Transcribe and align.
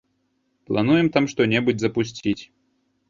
Плануем 0.69 1.07
там 1.17 1.23
што-небудзь 1.33 1.81
запусціць. 1.87 2.39